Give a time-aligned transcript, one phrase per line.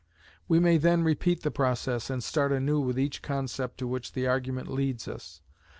[0.47, 4.25] We may then repeat the process, and start anew with each concept to which the
[4.25, 5.41] argument leads us.